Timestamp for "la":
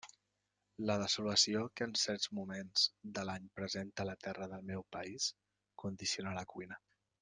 0.89-0.95, 4.11-4.19, 6.43-6.53